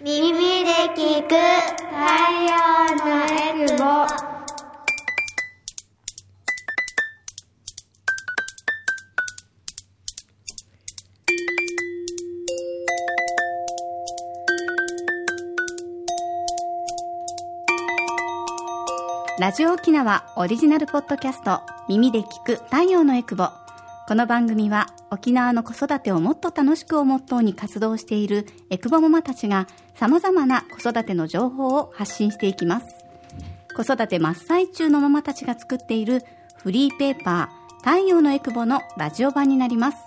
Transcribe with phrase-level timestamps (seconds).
[0.00, 1.96] 耳で聞く太
[2.44, 2.54] 陽
[3.04, 3.84] のエクボ
[19.40, 23.48] ラジオ沖縄オリジナルポッドキャスト耳で聞く太陽のエクボ
[24.06, 32.86] この番組は沖縄の子育てをもっと楽しくをモットーに活動しているエクボママたちが様々な子育ての情報を発信していきます。
[33.74, 36.22] 子育て真っ最中のママたちが作っている
[36.56, 39.98] フリーペーパー太陽のエクボのラジオ版になります。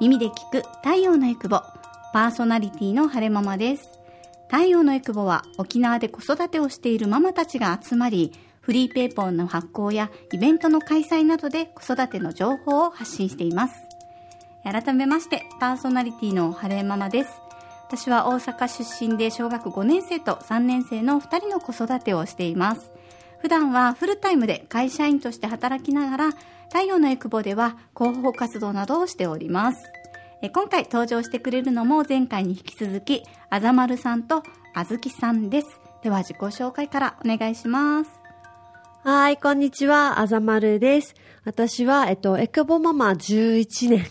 [0.00, 1.60] 耳で聞く太陽のエクボ
[2.12, 3.88] パーソナリティの晴れママです。
[4.48, 13.91] 太陽のエクボは沖縄で子育てをしているママたちが集まり、フリーペーパーの発行やイベントの開催などで子育ての情報を発信しています。
[14.64, 17.30] 改めまして、パーソナリティの晴れママです。
[17.88, 22.92] 私は大阪出身で小学5年生と3年生の2人の子育てをしています。
[23.40, 26.30] 普段はフルタイムで会社員として働きながら、
[26.68, 29.82] 太陽のエクボでは広報活動などをしております。
[30.42, 34.42] え今回登場してくれるのも前回に引き続き、あざまるさんと
[34.74, 35.80] あずきさんです。
[36.02, 38.10] では自己紹介からお願いします。
[39.04, 41.14] はい、こんにちは、あざまるです。
[41.44, 44.06] 私は、えっと、エクボママ11年、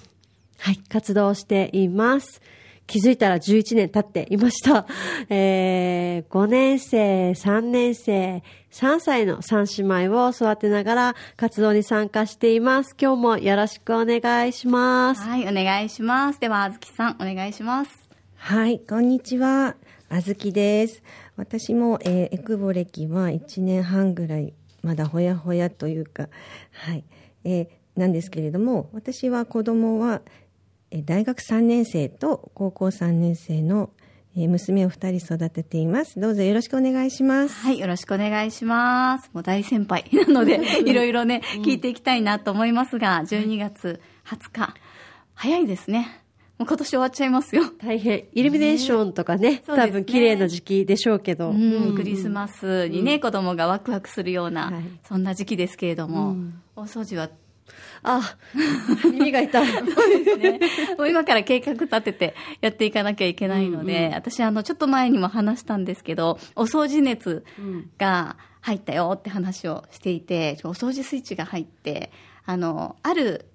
[0.61, 2.39] はい、活動しています。
[2.85, 4.85] 気づいたら11年経っていました。
[5.29, 12.95] えー、5年生、3年生、3歳の3姉妹を育てながら活動に参加しています。
[13.01, 15.21] 今日もよろしくお願いします。
[15.21, 16.39] はい、お願いします。
[16.39, 17.91] ではあずきさん、お願いします。
[18.35, 19.75] はい、こんにちは。
[20.09, 21.01] あずきです。
[21.37, 24.53] 私も、えーエクボ歴は1年半ぐらい、
[24.83, 26.29] まだほやほやというか、
[26.71, 27.03] はい、
[27.45, 30.41] えーなんですけれども、私は子供は、えー
[30.91, 33.91] 大学3年生と高校3年生の、
[34.35, 36.19] えー娘を2人育てています。
[36.19, 37.55] どうぞよろしくお願いします。
[37.55, 39.29] はい、よろしくお願いします。
[39.33, 44.73] もう大先輩なので、 いろいろね、聞いていきたいなと思いますが、12月20日、
[45.33, 46.21] 早いですね。
[46.57, 47.63] もう今年終わっちゃいますよ。
[47.79, 48.25] 大変。
[48.33, 51.49] イルミネーションとかね、ね多分綺麗な時期でしょうけど。
[51.49, 56.35] うん、クリスマスにね、子供がワクワクするような、はいそんな時期ですけれども、
[56.75, 57.29] 大掃除は
[58.03, 58.37] あ、
[59.03, 59.67] 耳が痛い。
[60.37, 60.59] ね、
[60.97, 67.43] もう今から計画立ててやっていかなきゃいけないので、私あの、ちょっと前にも話したんですけど、お掃除熱
[67.97, 72.11] が入ったよって話をしていて、お掃除スイッチが入って、
[72.45, 73.45] あの、ある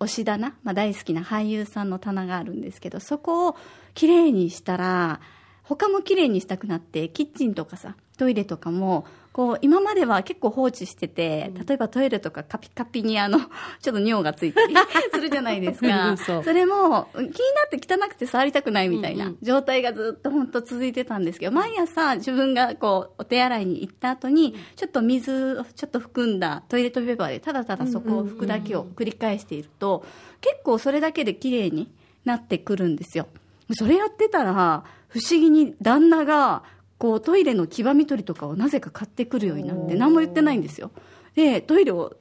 [0.00, 3.56] 推し棚、まあ、大好きな俳優さんの棚があるんですけど、そこを
[3.94, 5.20] きれいにしたら、
[5.62, 13.38] 他もきれいにしたくなって、キッチンとかさ、トイレとかも、こう、今までは結構放置してて、例えばトイレとかカピカピにあの、
[13.80, 14.74] ちょっと尿がついたり
[15.12, 16.16] するじゃないですか。
[16.16, 17.28] それも、気にな
[17.66, 30.04] って汚くて触りたくないみたいな状態がずっと本当続いてたんですけど、毎朝自分がこう、お手洗いに行った後に、ちょっと水をちょっと含んだトイレットペーパーでただただそこを拭くだけを繰り返していると、
[30.42, 31.90] 結構それだけで綺麗に
[32.26, 33.28] なってくるんですよ。
[33.70, 36.62] それやってたら、不思議に旦那が、
[37.02, 40.92] こうトイレの黄ばみ取りとかをなぜか買ってくるようになって、何も言ってないんですよ。
[41.34, 42.16] で、トイレを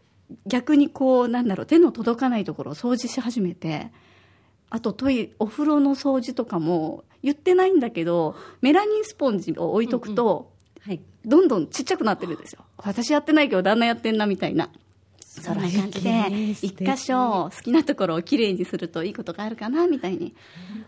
[0.48, 3.92] 逆にこう、なんだろう、手の届かないところを掃除し始めて、
[4.72, 11.00] あとトイレ、お風呂の掃除とかも言ってないんだけど、メラニンスポンジを置いとくと、はい。
[11.26, 12.66] どんどんちっちゃくなってるんですよ。
[12.78, 14.72] 私やってないけど旦那やってんなみたいな。
[15.40, 20.36] そんな感じで、一箇所好きなところをきれいにするといいことがあるかなみたいに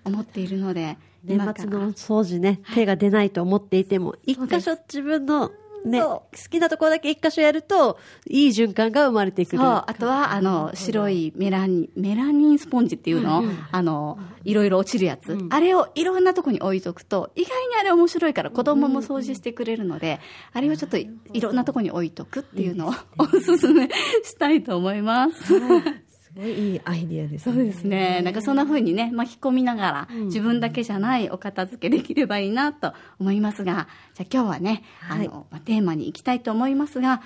[0.03, 5.51] 思っているので、年末の掃除ね、手が出ないと思っていても、一箇所自分の
[5.85, 9.61] ね、そ好きなところだけ一箇所やると、いい循環が生まれてくる。
[9.61, 20.19] あとは、あの、白いメラニン、メラニンスポンジっていうの、あの、いろいろ落ちるやつ、あれをいろんなとこに置いとくと、意外にあれ面白いから子供も掃除してくれるので、
[20.53, 23.89] あれをちょっといいろんなとこに置いとくっていうのをおすすめ
[24.23, 25.43] したいと思います。
[25.43, 27.53] すごいいいアイディアですね。
[27.53, 28.21] そうですね。
[28.23, 37.21] なんかそんな風にね、巻き込みながら、自分だけじゃないお片付けできればいいなと思いますが、じゃあ今日はね、はいあの、まあテーマに行きたいと思いますが、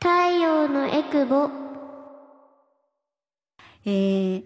[0.00, 0.08] 太
[0.40, 1.50] 陽のエクボ
[3.84, 4.44] えー、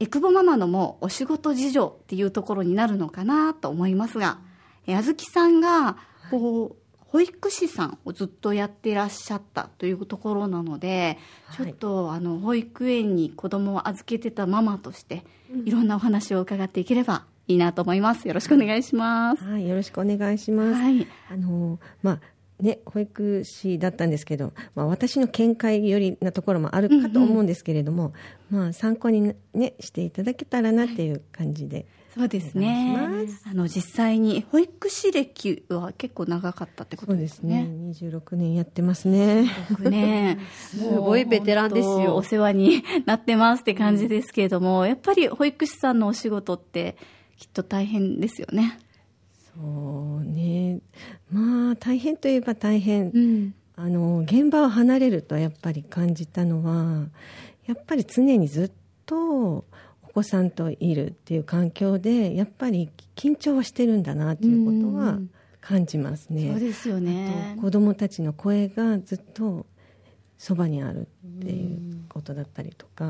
[0.00, 4.38] エクボママのもお仕事事情っていうところになるのかなと思いますが、
[4.86, 5.96] えーあずきさんが、
[6.30, 6.81] こう、
[7.12, 15.22] 保育士さんをずっとやっていらっしゃったというところなので、はいちょっとあの保育園に子供を預けてたママとして、
[15.66, 18.26] いろんなお話を伺っていければいいなと思います。
[18.26, 19.44] よろしくお願いします。
[19.44, 20.80] はい、よろしくお願いします。
[20.80, 21.06] はい。
[21.30, 22.20] あのまあ
[22.62, 28.14] ね、保育士だったんですけど、まあ、私の見解よりなところもあるかと思うんですけれども、
[28.50, 33.26] まあ、参考に、ね、していただけたらなっていう感じで、そうですおね。
[33.50, 37.92] あの実際に保育士歴は結構長かったってことでですすねね。
[37.92, 46.96] 26年やってますね僕ね、 すごいベテランですよお世話になってますって感じですけれども、やっぱり保育士さんのお仕事って
[47.38, 48.78] きっと大変ですよね。
[49.54, 49.60] そ
[50.20, 50.80] うね
[51.30, 53.54] まあ大変といえば大変、ん。
[53.74, 57.08] あの現場を離れるとやっぱり感じたのは
[57.66, 58.70] やっぱり常にずっ
[59.06, 59.64] とお
[60.12, 65.30] 子さんといるっていう環境でやっぱり緊張はしてるんだなっていうことはうん
[65.62, 66.50] 感じますね。
[66.50, 67.56] そうですよね。
[67.60, 69.64] 子供たちの声がずっと
[70.36, 73.04] そばにあるっていうことだったりとか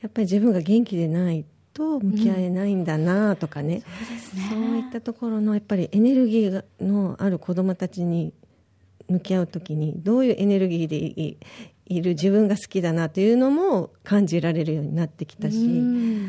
[0.00, 3.82] やっぱり自分が元気でないと向き合えないんだなとかね,、
[4.50, 8.32] そういったところのやっぱりエネルギーがのある子供たちに
[9.08, 11.36] 向き合う時にどういうエネルギーで
[11.86, 16.28] いいる自分が好きだなというのも感じられるようになってきたし、うん。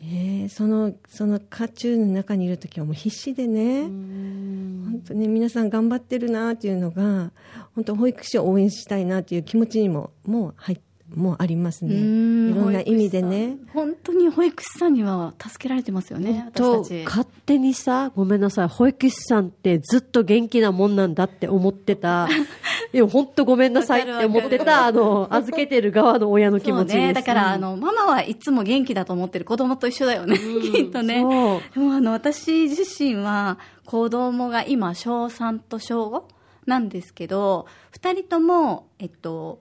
[0.00, 7.32] ねえそのその渦中の中にいる時はもう必死でね、本当ね皆さん頑張ってるなっていうのが
[7.74, 10.78] 本当保育士を応援したいなっていう気持ちにももう入っ
[11.14, 11.94] もうありますね。
[11.94, 12.54] いうん。
[12.54, 13.56] ろんな意味でね。
[13.72, 17.04] 本当に保育士さんには助けられてますよね、と私たち。
[17.04, 22.28] 勝手にさごめんなさい保育士さんってずっと元気なもんなんだって思ってた
[22.92, 27.12] いや本当ごめんなさいって思ってたあの預けてる側の親の気持ちですそうね。
[27.12, 30.38] だから、あの、ママはいつも元気だと思ってる子供と一緒だよね。
[30.72, 31.20] きっとね。
[31.20, 36.22] そうでも、あの、私自身は、子供が今、小3と小5
[36.66, 39.60] なんですけど、二人とも、えっと、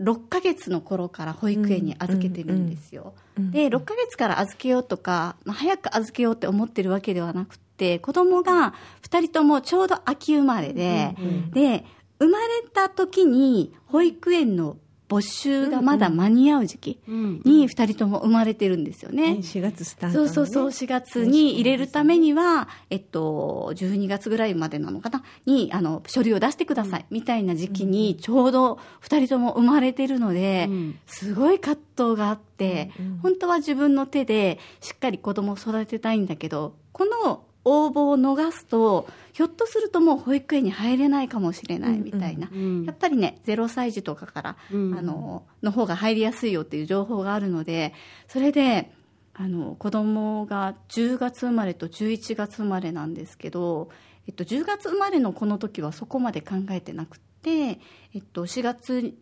[0.00, 3.14] 6ヶ月の頃から保育園に預けてるんですよ。
[3.36, 11.14] で、6ヶ月から預けようとか、まあ、早く預けようって思ってるわけではなくて、子供が2人ともちょうど秋生まれで、
[11.52, 11.84] で、
[12.18, 14.76] 生まれた時に保育園の
[15.08, 19.38] 募集がまだ間に合う時期に2人とも生まれてるんですよね。
[19.40, 30.68] 4月スタートそうそうそう、4月に入れるためには、えっと、12月ぐらいまでなのかな、に、あの、書類を出してください、みたいな時期に、ちょうど2人とも生まれてるので、
[31.06, 32.90] すごい葛藤があって、
[33.22, 42.48] 本当は自分の手でしっかり子供を育てたいんだけど、この応募を逃すと、ひょっとするともう保育園に入れないかもしれないみたいな。
[42.86, 47.92] やっぱりね、0歳児とかから、あの、の方が入りやすいよっていう情報があるので、
[48.26, 48.92] それで、
[49.40, 53.88] あの子供が10月生まれと11月生まれなんですけど、
[54.26, 57.78] えっと、10月生まれのこの時はそこまで考えてなくて、
[58.14, 59.14] えっと、4月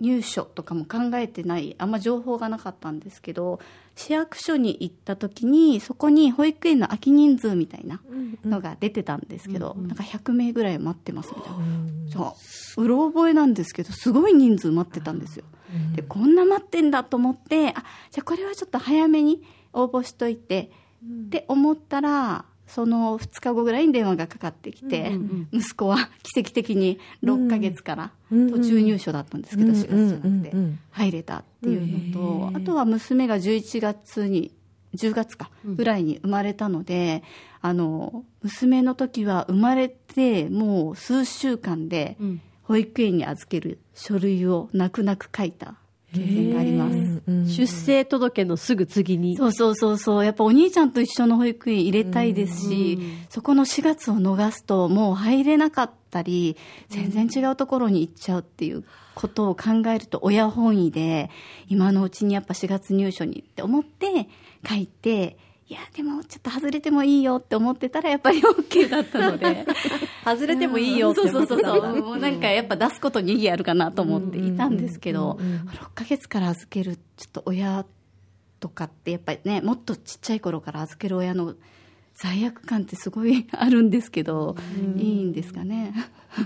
[0.00, 3.58] 入所とかも考えてないあんま情報がなかったんですけど
[3.96, 8.00] 市役所に行った時にそこに保育園の空き人数みたいな
[8.44, 11.58] のが出てたんですけど、なんか100名ぐらい待ってますみたいな、
[12.12, 12.36] そ
[12.80, 12.84] う。
[12.84, 15.44] うろ覚えなんですけどすごい人数待ってたんですよ、
[15.96, 17.72] でこんな待ってんだと思ってあ
[18.12, 19.42] じゃあこれはちょっと早めに
[19.72, 20.70] 応募しといて、
[21.26, 25.12] って思ったらその2日後ぐらいに電話がかかってきて、
[25.52, 30.52] 息子は奇跡的に6ヶ月から途中入所だったんですけど、4月じゃなくて
[30.90, 34.52] 入れたっていうのと、あとは娘が11月に
[34.94, 37.22] 10月かぐらいに生まれたので、
[37.60, 42.16] あの娘の時は生まれてもう数週間で
[42.62, 45.74] 保育園に預ける書類を泣く泣く書いた
[46.14, 47.22] 経験があります。
[47.46, 50.24] 出生届のすぐ次にそうそうそうそう。
[50.24, 56.56] やっぱお兄ちゃんと一緒の保育園入れたいですし、そこの4月を逃すともう入れなかったり、
[56.88, 61.30] 全然違うところに行っちゃうっていうことを考えると親本位で、
[61.68, 64.28] 今のうちにやっぱ4月入所にって思って
[64.66, 65.36] 書いて、
[65.70, 69.66] いや、でもちょっと外れてもいいよって思ってたらやっぱり OK だったので。
[70.24, 72.02] 外れてもいいよってそうそう思ってたそうそう。
[72.02, 77.84] もうなんかやっぱ出すことに意義あるかなと思っていたんですけど、6ヶ月から預けるちょっと親
[78.60, 81.54] とかってやっぱりね、もっとちっちゃい頃から預ける親の
[82.14, 84.56] 罪悪感ってすごいあるんですけど、
[84.96, 85.92] いいんですかね？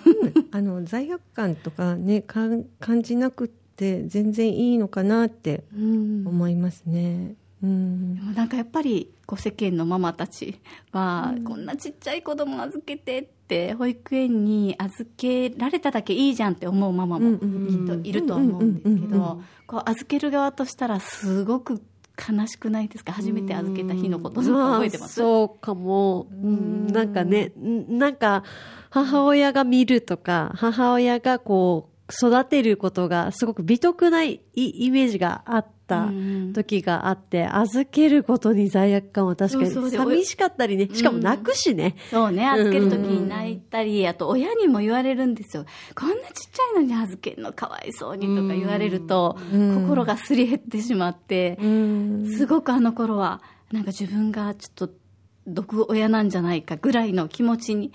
[0.50, 7.34] あの罪悪感とかねかん感じなくって全然いいのかなってうん思いますね。
[7.62, 8.14] うん。
[8.16, 10.61] でもなんかやっぱりこう世間のママたち
[10.92, 21.83] は、こんなちっちゃい子供預けてって保育園に預けられただけいいじゃんって思うママもきっといるとは思うんですけどこう預ける側としたらすごく
[22.16, 23.12] 悲しくないですか？
[23.12, 25.14] 初めて預けた日のこと覚えてます？
[25.14, 26.26] そうかも。
[26.31, 26.87] うん。
[26.88, 28.45] なんかね、んなんか
[28.90, 41.96] 母親が見るとか、母親がこう育てることがすごく美徳ないイイメージがあった時があって、預けることに罪悪感は確かに寂しかったりね、しかも泣くしね。
[42.11, 45.66] そうね、預けるときに泣いたり、あと親にも言われるんですよ。
[45.94, 51.58] こんなちっちゃいのに預けるのかわいそうにとか言われると、心がすり減ってしまって、
[52.37, 54.90] すごくあの頃は、なんか自分がちょっと
[55.46, 57.92] 毒親なんじゃないかぐらいの気持ちに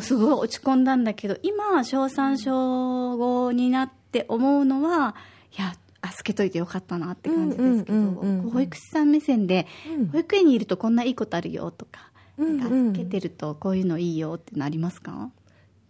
[0.00, 5.14] すごい落ち込んだんだけど今小3小5になって思うのは
[5.58, 9.66] いや預けといてよかったなって感じですけど、保育士さん目線で、
[10.12, 15.30] 保育園にいるとこんないいことあるよとか,、預けてるとこういうのいいよってなりますか、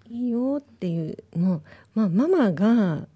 [0.08, 1.62] いいよっていうのを、
[1.94, 3.08] まあ、ママが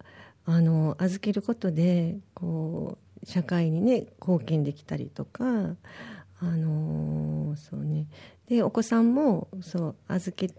[0.46, 8.06] あの預けることでこう社会にね貢献できたりとかあのそうね。
[8.46, 10.54] でお子さんもそう預け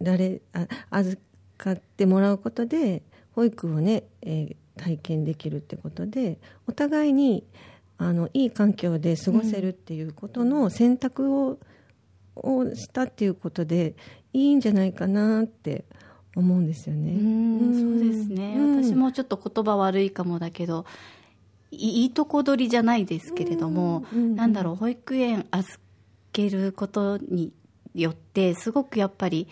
[0.00, 1.20] られあ預
[1.58, 7.44] かってもらうことで保育をね、えー、体験できるってことでお互いに
[7.98, 11.58] あのいい環境で過ごせるっていうことの選択を,、
[12.36, 13.94] をしたっていうことで
[14.32, 15.84] いいんじゃないかなって
[16.34, 17.12] 思うんですよね。
[17.12, 20.84] うんそうですね、私もちょっと言葉悪いかもだけど
[21.70, 25.80] いいとこ取りじゃないですけれども、なんだろう保育園預
[26.32, 27.52] けることに
[27.94, 29.48] よってすごくやっぱり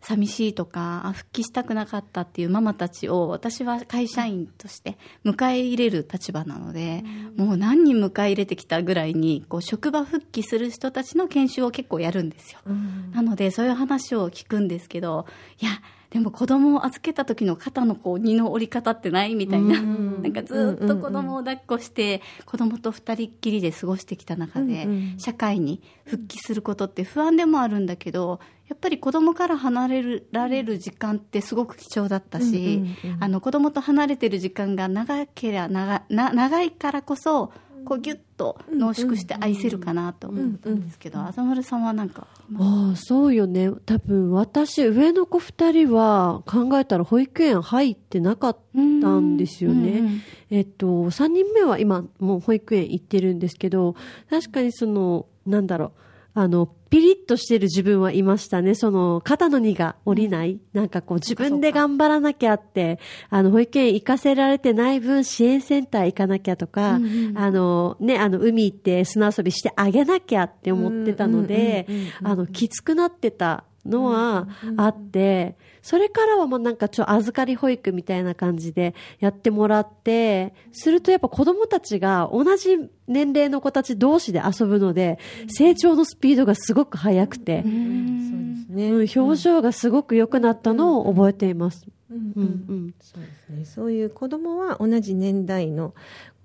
[0.00, 7.04] 寂しいとか復帰したくなかったっていうママたちを私は会社員として迎え入れる立場なので、
[7.36, 15.26] うん、もう何人迎え入れてきたぐらいにこう職場復帰する人たちの研修を結構やるんですよ、うん、なのでそういう話を聞くんですけど
[15.60, 15.72] いや
[16.10, 24.88] でも子供を預けた時の肩のこう荷の折り方ってないみたいな、うん、なんかずっと子供を抱っこして子供と二人っきりで過ごしてきた中で、
[25.18, 28.40] 社会に復帰することって不安でもあるんだけど
[28.70, 32.84] やっぱり子供から離れられる時間ってすごく貴重だったし、
[33.18, 37.52] あの子供と離れてる時間が長ければ長長いからこそ
[37.84, 42.28] こうギュッと濃縮して愛せるかなと思ったんですけど、あざまるさんはなんか
[42.60, 43.72] ああそうよね。
[43.86, 53.96] 多分私上の子2人は考えたら保育園入ってなかったんですよね、うんうん、えっと3人目は今もう保育園行ってるんですけど
[54.30, 55.90] 確かにそのなんだろう
[56.34, 58.74] あの、ピリッとしてる自分はいましたね。
[58.74, 60.58] その、肩の荷が下りない。
[60.72, 62.98] なんかこう、自分で頑張らなきゃって、
[63.30, 71.86] あの、保育園行かせられてない分、支援センター行かなきゃとか、うんうん、あの、ね、あの、海行って砂遊びしてあげなきゃって思ってたので、
[72.24, 85.18] あの、きつくなってたのはあって、それからはもうなんかちょ預かり保育みたいな感じでやってもらって、するとやっぱ子供たちが同じ年齢の子たち同士で遊ぶので、
[85.48, 91.86] 成長のスピードがすごく速くて、そうですね、表情がすごく良くなったのを覚えています。
[92.10, 93.64] そうですね。
[93.64, 95.94] そういう子供は同じ年代の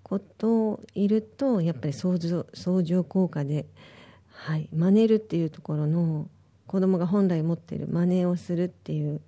[0.04, 3.66] 子といると、やっぱり相乗相乗効果で、
[4.30, 6.28] はい、真似るっていうところの
[6.68, 9.22] 子供が本来持っている真似をするっていう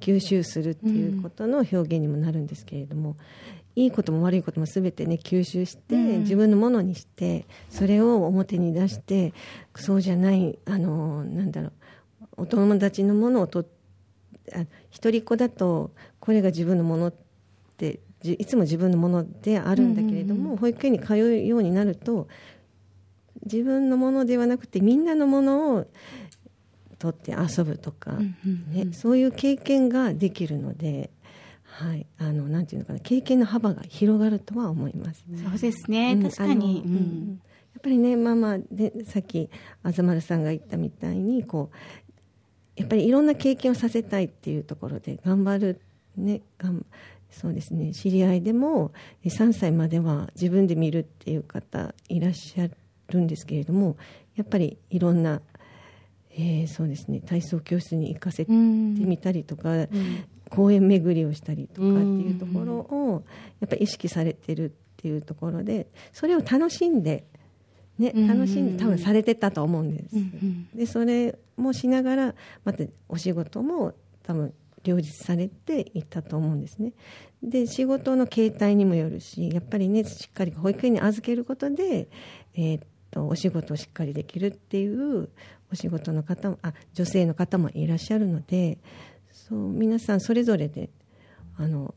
[0.00, 3.16] 吸収するっていうことの表現にもなるんですけれども、
[3.76, 9.32] うん、いいことも悪いことも全てね吸収して、自分のものにしてそれを表に出して
[9.74, 11.72] そうじゃないあのなんだろう
[12.36, 13.64] お友達のものをと
[14.52, 17.14] あ一人っ子だとこれが自分のものっ
[17.76, 22.26] ていつも自分のものであるんだけれども、保育園に通うようになると
[23.44, 25.86] 自分のものではなくてみんなのものを
[27.04, 31.10] 取って遊ぶとか、ね、そういう経験ができるので。
[31.76, 35.24] はい、あのなんていうのかな経験の幅が広がるとは思います。
[35.42, 37.40] そうですね、うん、確かに、うん、
[37.74, 39.50] やっぱりねママでさっき
[39.82, 45.80] 東丸さんが言ったみたいにこうやっぱりいろんな経験をさせたいっていうところで頑張る
[46.16, 46.86] ねがん
[47.28, 48.92] そうですね知り合いでも
[49.24, 52.68] 3歳までは自分で見るっていう方いらっしゃ
[53.08, 53.96] るんですけれども
[54.36, 55.42] やっぱりいろんな
[56.36, 57.20] えー、そうですね。
[57.20, 59.88] 体操教室に行かせてみたりとか、うん、
[60.50, 63.24] 公園巡りをしたりとかっていうところを
[63.60, 67.24] やっぱり意識されてるっていうところでそれを楽しんで、
[67.98, 70.16] ね、楽しんで多分されてたと思うんです。
[70.74, 76.92] でそれもしながらまたお仕事も多分両立されていったと思うんですね。
[77.42, 82.08] で仕事の形態にもよるしやっぱりねしっかり保育園に預けることで、
[82.54, 85.28] えー、っとお仕事をしっかりできるっていう
[85.74, 88.78] お仕事の方もあ女性の方もいらっしゃるので
[89.32, 90.88] そう皆さんそれぞれで
[91.56, 91.94] あの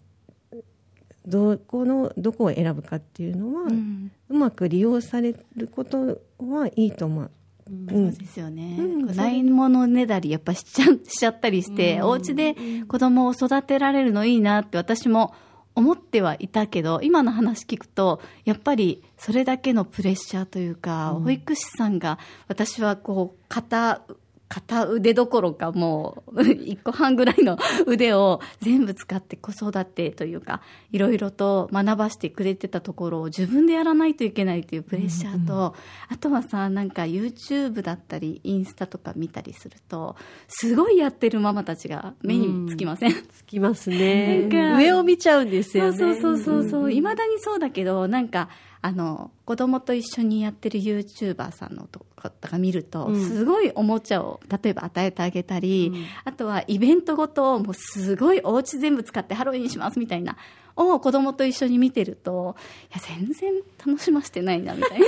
[1.28, 7.32] どこのどこを選ぶかっていうのは、うん、うまく利用されることはいいと思う。
[7.70, 8.78] うん、そうですよね。
[8.80, 12.56] うん、ないものねだりやっぱしちゃしちゃったりして、うん、お家で
[12.88, 15.36] 子供を育てられるのいいなって私も
[15.78, 22.18] 思ってはいたけど、今の話聞くと、やっぱりそれだけのプレッシャーというか、うん、保育士さんが、
[22.48, 24.02] 私はこう、肩、
[24.50, 30.62] 片腕どころかもう一個半ぐらいの腕を全部使って子育てというか
[30.92, 35.76] いろいろと学ばしてくれてたところを自分でやらないといけないというプレッシャーと、
[36.10, 40.16] あとはさなんか YouTube だったりインスタとか見たりすると
[40.48, 44.48] すごいやってるママたちが目につきません、つきますね。
[44.78, 45.98] 上を見ちゃうんですよね。
[45.98, 48.50] そうそうそうそういまだにそうだけどなんか
[48.88, 53.22] あの子供と一緒にやってる YouTuber さんのとかが見ると、うん。
[53.22, 55.92] すごいおもちゃを例えば与えてあげたり、
[56.24, 60.38] あとはイベントごとをもうすごいお家全部使ってハロウィンにしますみたいな
[60.78, 62.56] を子供と一緒に見てると
[62.90, 63.54] いや全然
[63.86, 65.06] 楽しませてないなみたいな。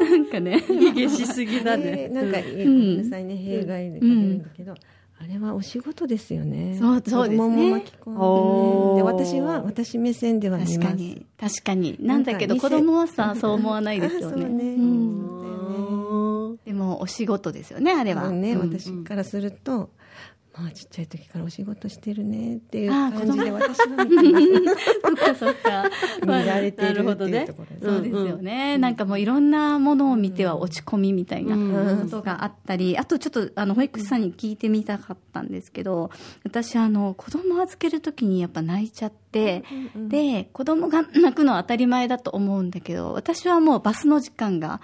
[0.10, 0.58] なんかね。
[0.60, 2.08] 卑下しすぎだね。
[2.08, 4.74] ねなんか、えごめんなさいね、弊害でかけるんだけど、
[5.22, 6.76] あれはお仕事ですよね。
[6.80, 7.70] そうそうですね。
[7.70, 9.02] 巻き込んで。
[9.04, 10.80] 私は、私目線では見ます。
[10.80, 11.96] 確かに確かに。
[12.00, 14.46] なんだけど子供はさそう思わないですよね。
[14.46, 14.76] ね。
[16.64, 18.30] でもお仕事ですよねあれは。
[18.30, 18.72] ね、うん。
[18.72, 19.90] 私からすると、
[20.54, 24.70] まあちっちゃい時からお仕事してるねっていう感じで私は見て。
[25.02, 25.90] そっかそっか。
[26.22, 32.02] 見られてるっていうところでそうですよね、なんかもういろんなものを見ては落ち込みみたいなうん。
[32.02, 36.10] ことがあったり、あとちょっとあの保育士さんに聞いてみたかったんですけど
[36.44, 39.64] 私あの子供預ける時にやっぱ泣いちゃって、
[39.96, 44.80] で子供が泣くのは当たり前だと思うんだけど私はもうバスの時間が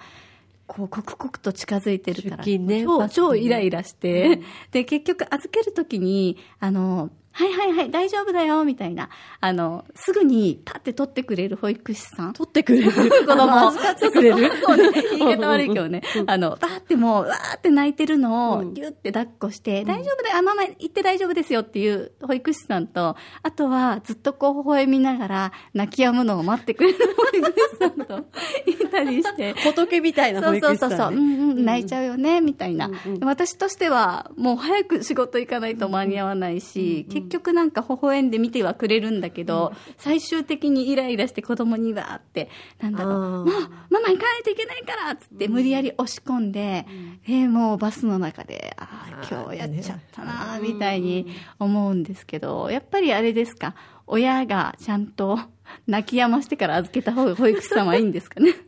[0.69, 2.83] こう刻々と近づいてるから、ね。
[2.85, 4.39] 超超イライラして、
[4.71, 9.09] で結局預ける時にあのはいはいはい大丈夫だよみたいな。
[9.39, 12.33] あのすぐにパッて取ってくれる保育士さん。
[12.33, 12.91] 取ってくれる。
[12.91, 13.43] 子供。
[13.45, 14.51] を預かってくれる。
[14.63, 16.01] そうね言い方悪いけどね。
[16.27, 18.73] あの、バーってもう、わーって泣いてるのを、うん。
[18.73, 28.25] ギュって抱っこして、大丈夫だよ、あ、ママ行って大丈夫ですよっていう保育士さんと、あとはずっとこう微笑みながら泣き止むのを待ってくれる保育士さんと
[28.65, 29.53] いたりして。
[29.53, 30.95] 仏みたいな保そう育士さん、ね。
[30.95, 31.19] そうそうそう、う。
[31.19, 32.89] んうん、泣いちゃうよね、みたいな、
[33.21, 42.49] 私としては、もう早く仕事行かないと間に合わないし、結局なんか微笑んで見てはくれるんだけど、最終的にイライラして子供にわーって、
[42.79, 43.45] なんだろう、もう、
[43.89, 46.85] ママ行かないといけないからっつって無理やり押し込んで、
[47.27, 51.27] えーもうバスの中で、ああ、今日やっちゃったなーみたいに
[51.59, 53.75] 思うんですけど、やっぱりあれですか、
[54.07, 55.39] 親がちゃんと
[55.87, 58.53] 泣き止ましてから預けた方が保育士さんはいいんですかね？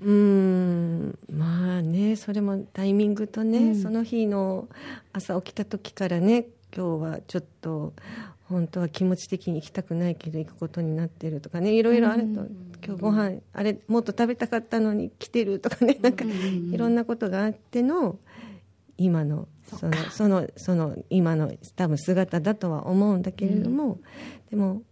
[0.00, 1.18] うーん。
[1.32, 4.68] まあねそれもタイミングとね、その日の
[5.12, 6.46] 朝起きた時からね
[6.78, 7.92] 今日はちょっと
[8.44, 12.46] 本当は気持ち的に行きたくないけど行くことになってるとかねいろいろあると、
[12.86, 18.16] 今日ご飯あれもっと食べたかったのに来てるとかねなんかいろんなことがあっての
[18.96, 23.98] 今のそのそのその今の多分姿だとは思うんだけれども、
[24.48, 24.82] でも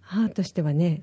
[0.00, 1.02] 母としてはね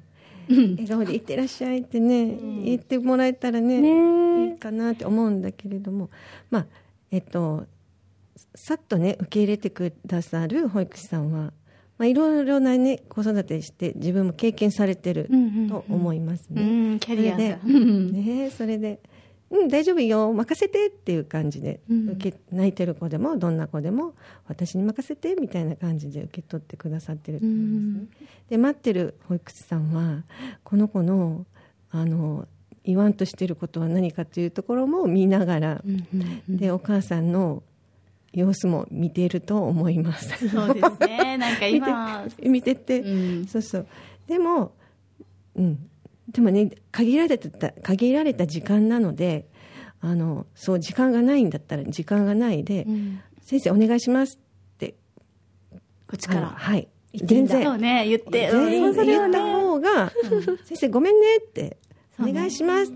[0.49, 2.25] 笑顔で「いってらっしゃい」ってね、
[2.65, 4.23] 言ってもらえたらね。
[4.45, 6.09] いいかなって思うんだけれども
[6.49, 6.65] まあ
[7.11, 7.65] えっと
[8.55, 11.53] さっとね受け入れてくださる保育士さんは、
[11.97, 15.29] まあ、いろいろなね子育てして自分も経験されてる
[15.69, 16.95] と思いますうね。
[16.95, 18.99] ん、キャリアで ねそれで
[19.49, 22.09] 「うん大丈夫よ任せて」っていう感じでうん。
[22.11, 24.13] 受け、泣いてる子でもどんな子でも
[24.47, 28.27] 私に任せてみたいな感じで受け取ってくださってると思うんですね。
[28.49, 30.23] で待ってる保育士さんは
[30.63, 31.45] この子の
[31.91, 32.47] あの
[32.83, 35.83] 言わんとしてることは何かというところも見ながら、
[36.49, 37.63] でお母さんの
[38.33, 40.49] 様子も見ていると思います。
[40.49, 41.37] そうですね。
[41.37, 43.45] なんか今、見て見てて、うん。
[43.47, 43.87] そうそう。
[44.27, 44.73] でも
[45.55, 45.89] うん。
[46.31, 49.49] でもね限られた限られた時間なので
[49.99, 53.21] あのそう時間がないんだったら時間がないで、うん。
[53.41, 54.95] 先生お願いしますって。
[56.07, 56.47] こっちから。
[56.47, 56.87] はい。
[57.13, 57.79] 全然。
[57.79, 58.49] ね、言って。
[58.51, 59.53] 全然言ったね。
[59.53, 60.11] 方が、
[60.65, 61.77] 先生ごめんねって、
[62.19, 62.91] お願いします。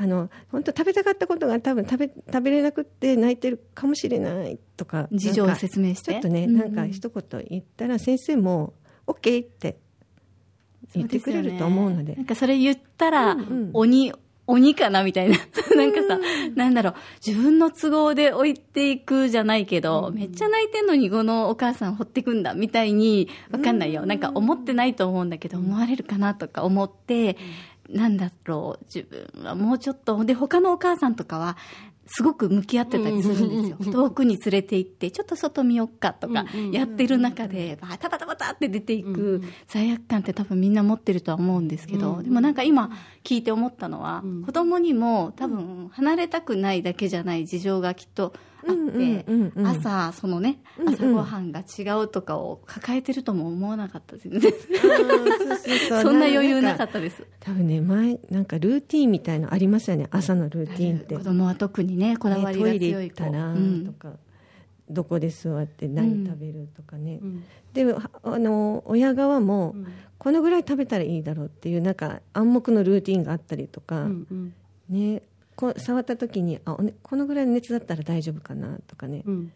[0.00, 5.08] あの、本当食べたかったことが多分食べ、食べれなくって泣いてるかもしれないとか。
[5.10, 6.12] 事情を説明して？
[6.12, 8.74] ちょっとね、うんうんなんか一言言ったら先生も、
[9.08, 9.76] OK って
[10.94, 12.26] 言ってくれると思うのでなん。
[12.26, 14.12] かそれ言ったら、うんうん鬼、
[14.46, 15.36] 鬼かなみたいな。
[15.76, 16.18] なんかさ、
[16.54, 16.94] なんだろう、
[17.26, 24.06] 自分の都合で置いていくじゃないけど、めっちゃ泣いてんのにこのお母さん放ってくんだみたいに、わかんないよ。
[24.06, 27.36] なんか思ってないと思うんだけど、思われるかなとか思って、
[27.88, 31.56] なんだろう、自分はもうちょっと、で、他のお母さんとかは、
[32.10, 33.92] すごく向き合ってたりするんですよ。
[33.92, 42.90] 遠くに連れて行って、ちょっと外見よっかとか、やってる中で、バタバタバタって出ていく罪悪感って多分みんな持ってるとは思うんですけど、でもなんか今
[43.24, 48.32] 聞いて思ったのは、子供にも多分離れたくないだけじゃない事情がきっと
[48.66, 49.66] あって、うんうんうんうん。
[49.66, 50.94] 朝そのねうんうん。
[50.94, 54.28] 朝ごはんが違うとかを抱えてるとも思わなかったです。
[54.28, 54.52] 全然
[55.88, 57.24] そ そんな余裕なかったたです。
[57.40, 61.16] 多分ね前なんかルーティンみたいのありますよね朝のルーティンって。
[61.16, 63.84] 子供は特にねこだわりがねトイレ行ったらうん。
[63.84, 64.12] とか、
[64.90, 67.44] どこで座って何食べるとかね、うん。
[67.72, 69.74] ではあの親側も
[70.18, 74.54] このぐらい食べたらいいだろうっていうなんか暗黙のルーティンがあったりとか、うんうん。
[74.88, 75.22] ね
[75.58, 79.52] こう触った時にあおねこのぐらいの熱だったら大丈夫かなとかね、うん。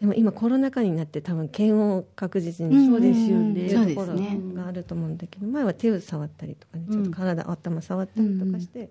[0.00, 2.86] でも今コロナ禍になって多分検温を確実にうん。
[2.86, 3.68] そうですよね。
[3.68, 8.88] そういうところですねがあると思うんだけど前は手を触ったりとかねちょっと体、頭触ったりとかして、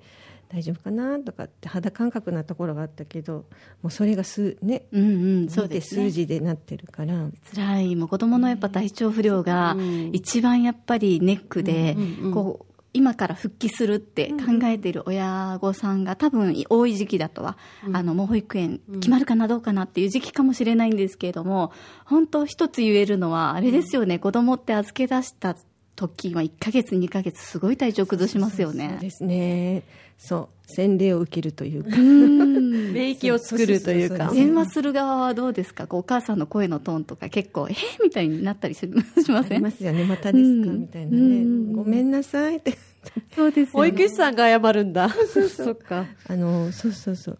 [0.49, 3.45] 大丈夫かなとかって肌感覚なところがあったけど
[3.81, 7.95] もうそれが数ねうんうんそうで数字でなってるから、辛い。
[7.95, 10.11] もう子供のやっぱ体調不良がうん。
[10.13, 12.33] 一番やっぱりネックで、うんうん。
[12.35, 12.66] こう
[12.97, 17.57] 今から復帰するって考えている親御さんが多分多い時期だとは、
[17.93, 21.71] あのもう保育園決まるかなどうかなっていう時期かもしれないんですけれども
[22.05, 25.55] 本当一つ言えるのはあれですよね、子供って預け出した
[25.95, 29.83] 時は1ヶ月2ヶ月すごい体調崩しますよそうねですね。
[30.19, 30.71] そう。
[30.71, 32.91] 洗礼を受けるというか、うん。
[32.93, 34.31] 免疫を作るというか。
[34.33, 35.85] 電話する側はどうですか？
[35.85, 37.75] こうお母さんの声のトーンとか結構えー？
[38.03, 38.87] みたいになったりしし
[39.31, 39.57] まあせん？
[39.59, 40.05] りますよね。
[40.05, 40.79] またですか、うん。
[40.81, 41.73] みたいなね、うん。
[41.73, 42.73] ごめんなさいって
[43.35, 45.09] そうです保育士さんが謝るんだ。
[45.09, 46.05] そっか。
[46.27, 47.39] あのそうそうそう。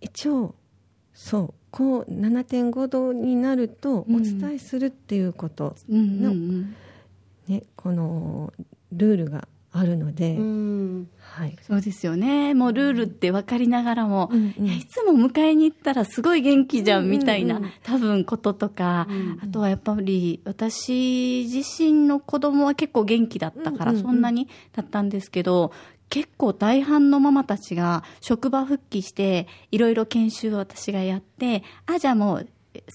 [0.00, 0.54] 一応
[1.12, 6.74] そうこう7.5度になるとお伝えするっていうこと、うんうんうん。
[7.48, 8.52] ねこの
[8.92, 11.08] ルールがあるので、うん。
[11.20, 11.56] はい。
[11.60, 12.54] そうですよね。
[12.54, 14.54] もうルールって分かりながらも、うん。
[14.58, 19.38] うんいやいつも迎えに行ったらすごい元気じゃんみたいな、うんうん多分こととか、うん。
[19.42, 24.10] あとはやっぱり私自身の子供は結構元気だったからうんうんうん。
[24.10, 25.72] そんなにだったんですけど、
[26.08, 32.48] 結構大半のママたちが職場復帰していろいろ研修を私がやって、あ、じゃあもう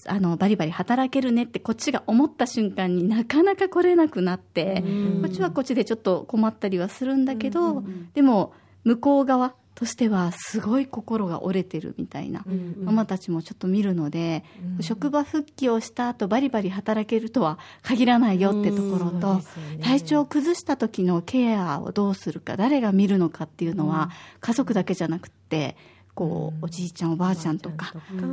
[0.06, 5.22] あのバリバリ働けるねってこっちが思った瞬間になかなか来れなくなって、うん。
[5.22, 7.82] こっちはこっちでちょっと困ったりはするんだけど、
[8.14, 8.52] でも
[8.84, 12.44] 向こう側としてはすごい心が折れてるみたいな、
[12.82, 14.44] ママたちもちょっと見るので、
[14.80, 19.78] 職場復帰をした後バリバリ働けるとは限らないよってところうんと、そうですよね。
[19.84, 24.10] 体調を崩した時のケアをどうするか誰が見るのかっていうのは、
[24.40, 25.76] 家族だけじゃなくって
[26.14, 27.92] こう、おじいちゃんおばあちゃんとか、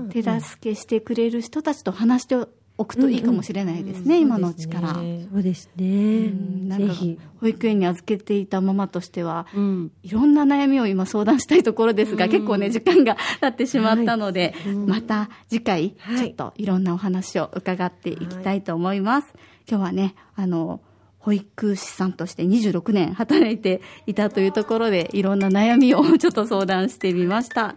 [0.10, 2.36] 手助けしてくれる人たちと話して
[2.78, 4.94] おくといいかもしれないですね、今のうちから。
[4.94, 5.02] そ
[5.38, 6.32] うですね。
[6.68, 6.94] なんか
[7.40, 9.92] 保育園に預けていたママとしては、うん。
[10.04, 14.56] いろんな悩みを今相談したいところですが、結構ね、時間が経ってしまったので、
[14.88, 16.18] また次回、はい。
[16.18, 19.34] ちょっといろんなお話を伺っていきたいと思います。
[19.70, 20.82] 今日はね、あの、
[21.22, 27.76] 保育士さんとして26年働いていたというところで、いろんな悩みを ちょっと相談してみました。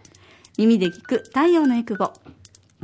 [0.57, 2.11] 耳で聞く太陽のエクボ。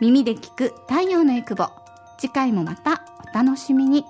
[0.00, 1.70] 耳で聞く太陽のエクボ。
[2.18, 4.04] 次回もまたお楽しみに。